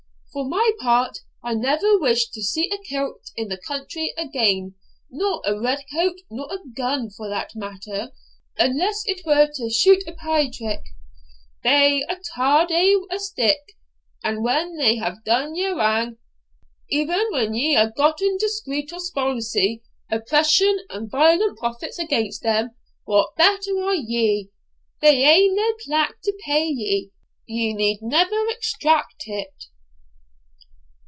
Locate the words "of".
18.93-19.01